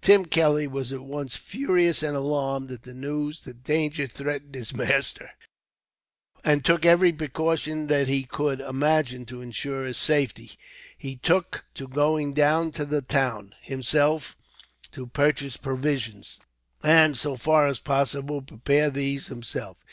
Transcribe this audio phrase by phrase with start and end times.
[0.00, 4.74] Tim Kelly was at once furious and alarmed, at the news that danger threatened his
[4.74, 5.30] master,
[6.42, 10.58] and took every precaution that he could imagine to ensure his safety.
[10.98, 14.36] He took to going down to the town, himself,
[14.90, 16.40] to purchase provisions;
[16.82, 19.84] and, so far as possible, prepared these himself.